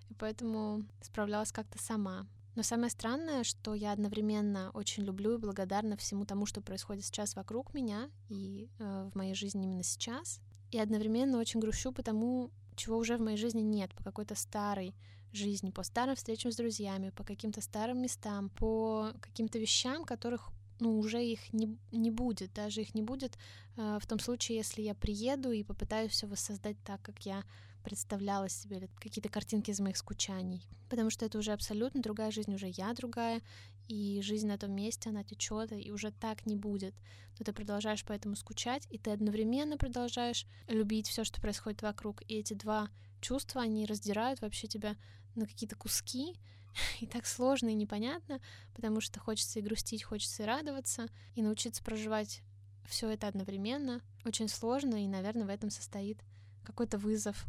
и 0.10 0.14
поэтому 0.14 0.86
справлялась 1.02 1.52
как-то 1.52 1.82
сама. 1.82 2.28
Но 2.60 2.64
самое 2.64 2.90
странное, 2.90 3.46
что 3.46 3.74
я 3.74 3.94
одновременно 3.94 4.72
очень 4.74 5.04
люблю 5.04 5.36
и 5.36 5.38
благодарна 5.38 5.96
всему 5.96 6.26
тому, 6.26 6.46
что 6.46 6.60
происходит 6.60 7.06
сейчас 7.06 7.38
вокруг 7.38 7.74
меня 7.74 8.10
и 8.28 8.68
э, 8.80 9.10
в 9.10 9.16
моей 9.16 9.34
жизни 9.34 9.64
именно 9.64 9.82
сейчас. 9.82 10.42
И 10.70 10.78
одновременно 10.78 11.40
очень 11.40 11.62
грущу 11.62 11.94
потому, 11.94 12.52
чего 12.76 12.98
уже 12.98 13.16
в 13.16 13.22
моей 13.22 13.38
жизни 13.38 13.62
нет, 13.62 13.96
по 13.96 14.04
какой-то 14.04 14.36
старой 14.36 14.94
жизни, 15.32 15.70
по 15.70 15.84
старым 15.84 16.18
встречам 16.18 16.52
с 16.52 16.58
друзьями, 16.58 17.12
по 17.12 17.24
каким-то 17.24 17.62
старым 17.62 18.02
местам, 18.02 18.50
по 18.50 19.14
каким-то 19.22 19.58
вещам, 19.58 20.04
которых 20.04 20.50
ну, 20.82 21.00
уже 21.00 21.24
их 21.24 21.54
не, 21.54 21.78
не 21.94 22.12
будет, 22.12 22.52
даже 22.52 22.82
их 22.82 22.94
не 22.94 23.04
будет 23.04 23.38
э, 23.78 24.00
в 24.02 24.06
том 24.06 24.20
случае, 24.20 24.58
если 24.58 24.82
я 24.82 24.96
приеду 24.96 25.54
и 25.54 25.64
попытаюсь 25.64 26.12
все 26.12 26.28
воссоздать 26.28 26.76
так, 26.84 27.02
как 27.04 27.26
я 27.26 27.46
представляла 27.84 28.50
себе, 28.50 28.90
какие-то 29.00 29.30
картинки 29.30 29.72
из 29.72 29.80
моих 29.80 29.98
скучаний. 29.98 30.68
Потому 30.90 31.10
что 31.10 31.26
это 31.26 31.38
уже 31.38 31.52
абсолютно 31.52 32.02
другая 32.02 32.32
жизнь, 32.32 32.54
уже 32.54 32.68
я 32.68 32.94
другая, 32.94 33.42
и 33.88 34.22
жизнь 34.22 34.48
на 34.48 34.58
том 34.58 34.72
месте, 34.72 35.10
она 35.10 35.24
течет, 35.24 35.72
и 35.72 35.92
уже 35.92 36.12
так 36.12 36.46
не 36.46 36.56
будет. 36.56 36.96
Но 37.38 37.46
ты 37.46 37.54
продолжаешь 37.54 38.06
поэтому 38.06 38.36
скучать, 38.36 38.88
и 38.90 38.98
ты 38.98 39.12
одновременно 39.12 39.78
продолжаешь 39.78 40.46
любить 40.68 41.08
все, 41.08 41.24
что 41.24 41.42
происходит 41.42 41.82
вокруг. 41.82 42.22
И 42.28 42.36
эти 42.36 42.54
два 42.54 42.90
чувства, 43.22 43.62
они 43.62 43.86
раздирают 43.86 44.42
вообще 44.42 44.68
тебя 44.68 44.96
на 45.36 45.46
какие-то 45.46 45.76
куски, 45.76 46.36
и 47.00 47.08
так 47.08 47.26
сложно 47.26 47.70
и 47.70 47.74
непонятно, 47.74 48.40
потому 48.76 49.02
что 49.02 49.20
хочется 49.20 49.60
и 49.60 49.64
грустить, 49.64 50.04
хочется 50.04 50.44
и 50.44 50.46
радоваться, 50.46 51.08
и 51.36 51.42
научиться 51.42 51.84
проживать 51.84 52.42
все 52.86 53.10
это 53.10 53.28
одновременно 53.28 54.02
очень 54.26 54.48
сложно, 54.48 55.04
и, 55.04 55.08
наверное, 55.08 55.46
в 55.46 55.50
этом 55.50 55.70
состоит 55.70 56.24
какой-то 56.64 56.98
вызов 56.98 57.46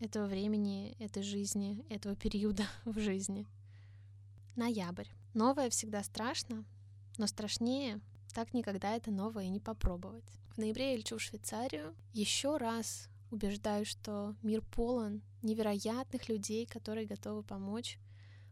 этого 0.00 0.26
времени, 0.26 0.96
этой 0.98 1.22
жизни, 1.22 1.84
этого 1.88 2.16
периода 2.16 2.64
в 2.84 2.98
жизни. 2.98 3.46
Ноябрь. 4.56 5.08
Новое 5.34 5.70
всегда 5.70 6.02
страшно, 6.02 6.64
но 7.18 7.26
страшнее 7.26 8.00
так 8.32 8.54
никогда 8.54 8.96
это 8.96 9.10
новое 9.10 9.48
не 9.48 9.60
попробовать. 9.60 10.24
В 10.54 10.58
ноябре 10.58 10.92
я 10.92 10.96
лечу 10.96 11.18
в 11.18 11.22
Швейцарию. 11.22 11.94
Еще 12.12 12.56
раз 12.56 13.08
убеждаю, 13.30 13.84
что 13.84 14.34
мир 14.42 14.62
полон 14.62 15.22
невероятных 15.42 16.28
людей, 16.28 16.66
которые 16.66 17.06
готовы 17.06 17.42
помочь 17.42 17.98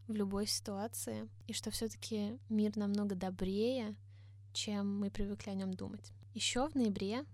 в 0.07 0.13
любой 0.13 0.47
ситуации, 0.47 1.29
и 1.47 1.53
что 1.53 1.71
все-таки 1.71 2.39
мир 2.49 2.75
намного 2.77 3.15
добрее, 3.15 3.95
чем 4.53 4.99
мы 4.99 5.11
привыкли 5.11 5.51
о 5.51 5.55
нем 5.55 5.73
думать. 5.73 6.11
Еще 6.33 6.67
в 6.67 6.75
ноябре 6.75 7.25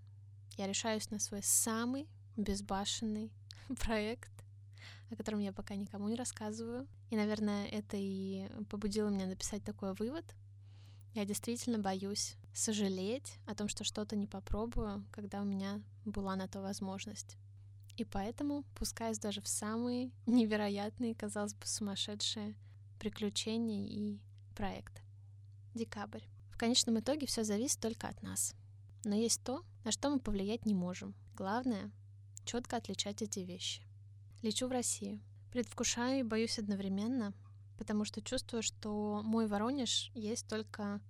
я 0.58 0.68
решаюсь 0.68 1.10
на 1.10 1.20
свой 1.20 1.42
самый 1.42 2.08
безбашенный 2.36 3.32
проект, 3.80 4.32
о 5.12 5.16
котором 5.16 5.40
я 5.40 5.54
пока 5.54 5.76
никому 5.76 6.08
не 6.08 6.16
рассказываю. 6.16 6.88
И, 7.10 7.16
наверное, 7.16 7.68
это 7.68 7.98
и 7.98 8.48
побудило 8.70 9.10
меня 9.10 9.28
написать 9.28 9.64
такой 9.64 9.94
вывод. 9.94 10.26
Я 11.14 11.26
действительно 11.26 11.80
боюсь 11.80 12.36
сожалеть 12.54 13.40
о 13.46 13.56
том, 13.56 13.68
что 13.68 13.84
что-то 13.84 14.16
не 14.16 14.28
попробую, 14.28 15.06
когда 15.12 15.42
у 15.42 15.46
меня 15.46 15.82
была 16.04 16.36
на 16.36 16.48
то 16.48 16.62
возможность. 16.62 17.38
И 17.98 18.04
поэтому 18.04 18.64
пускаюсь 18.76 19.20
даже 19.20 19.42
в 19.42 19.48
самые 19.48 20.12
невероятные, 20.26 21.16
казалось 21.16 21.54
бы, 21.54 21.66
сумасшедшие 21.66 22.56
приключения 23.00 23.88
и 23.88 24.20
проекты. 24.56 25.02
Декабрь. 25.74 26.24
В 26.50 26.58
конечном 26.58 27.00
итоге 27.00 27.28
все 27.28 27.44
зависит 27.44 27.80
только 27.80 28.08
от 28.08 28.22
нас. 28.22 28.56
Но 29.04 29.16
есть 29.16 29.44
то, 29.44 29.64
на 29.84 29.92
что 29.92 30.10
мы 30.10 30.20
повлиять 30.20 30.66
не 30.66 30.74
можем. 30.74 31.14
Главное— 31.36 31.92
четко 32.46 32.78
отличать 32.78 33.22
эти 33.22 33.40
вещи. 33.40 33.82
Лечу 34.42 34.68
в 34.68 34.72
Россию. 34.72 35.22
Предвкушаю 35.52 36.20
и 36.20 36.24
боюсь 36.24 36.60
одновременно, 36.60 37.34
потому 37.78 38.06
что 38.06 38.22
чувствую, 38.22 38.62
что 38.62 39.22
мой 39.24 39.48
Воронеж 39.48 40.12
есть 40.14 40.48
только 40.48 41.02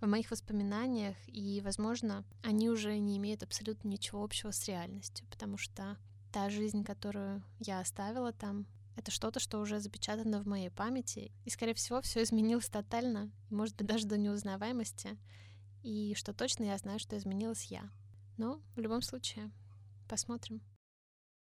в 0.00 0.06
моих 0.06 0.30
воспоминаниях, 0.30 1.16
и, 1.26 1.60
возможно, 1.64 2.24
они 2.42 2.68
уже 2.68 2.98
не 2.98 3.16
имеют 3.16 3.42
абсолютно 3.42 3.88
ничего 3.88 4.22
общего 4.22 4.50
с 4.50 4.66
реальностью, 4.66 5.26
потому 5.30 5.56
что 5.56 5.96
та 6.32 6.50
жизнь, 6.50 6.84
которую 6.84 7.42
я 7.58 7.80
оставила 7.80 8.32
там, 8.32 8.66
это 8.96 9.10
что-то, 9.10 9.40
что 9.40 9.60
уже 9.60 9.78
запечатано 9.78 10.42
в 10.42 10.46
моей 10.46 10.70
памяти. 10.70 11.30
И, 11.44 11.50
скорее 11.50 11.74
всего, 11.74 12.00
все 12.00 12.22
изменилось 12.22 12.68
тотально, 12.68 13.30
может 13.50 13.76
быть, 13.76 13.86
даже 13.86 14.06
до 14.06 14.16
неузнаваемости. 14.16 15.18
И 15.82 16.14
что 16.14 16.32
точно 16.32 16.64
я 16.64 16.78
знаю, 16.78 16.98
что 16.98 17.16
изменилась 17.16 17.64
я. 17.64 17.90
Но 18.38 18.60
в 18.74 18.80
любом 18.80 19.02
случае, 19.02 19.50
посмотрим. 20.08 20.62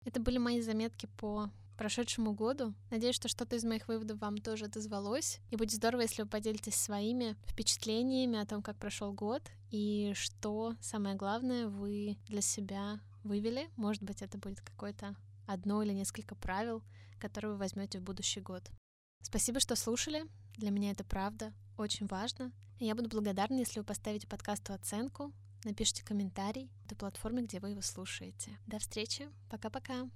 Это 0.04 0.20
были 0.20 0.38
мои 0.38 0.60
заметки 0.60 1.08
по 1.18 1.50
прошедшему 1.76 2.32
году. 2.32 2.74
Надеюсь, 2.90 3.16
что 3.16 3.28
что-то 3.28 3.56
из 3.56 3.64
моих 3.64 3.88
выводов 3.88 4.20
вам 4.20 4.38
тоже 4.38 4.66
отозвалось. 4.66 5.40
И 5.50 5.56
будет 5.56 5.72
здорово, 5.72 6.02
если 6.02 6.22
вы 6.22 6.28
поделитесь 6.28 6.76
своими 6.76 7.36
впечатлениями 7.46 8.38
о 8.38 8.46
том, 8.46 8.62
как 8.62 8.76
прошел 8.76 9.12
год, 9.12 9.42
и 9.70 10.12
что, 10.14 10.76
самое 10.80 11.16
главное, 11.16 11.66
вы 11.68 12.18
для 12.26 12.40
себя 12.40 13.00
вывели. 13.24 13.68
Может 13.76 14.02
быть, 14.02 14.22
это 14.22 14.38
будет 14.38 14.60
какое-то 14.60 15.16
одно 15.46 15.82
или 15.82 15.92
несколько 15.92 16.34
правил, 16.34 16.82
которые 17.18 17.52
вы 17.52 17.58
возьмете 17.58 17.98
в 17.98 18.02
будущий 18.02 18.40
год. 18.40 18.70
Спасибо, 19.22 19.60
что 19.60 19.76
слушали. 19.76 20.24
Для 20.56 20.70
меня 20.70 20.90
это 20.90 21.04
правда 21.04 21.52
очень 21.78 22.06
важно. 22.06 22.52
Я 22.78 22.94
буду 22.94 23.08
благодарна, 23.08 23.58
если 23.58 23.78
вы 23.78 23.84
поставите 23.84 24.26
подкасту 24.26 24.72
оценку, 24.72 25.32
напишите 25.64 26.04
комментарий 26.04 26.70
на 26.90 26.96
платформе, 26.96 27.42
где 27.42 27.60
вы 27.60 27.70
его 27.70 27.82
слушаете. 27.82 28.58
До 28.66 28.78
встречи. 28.78 29.28
Пока-пока. 29.48 30.08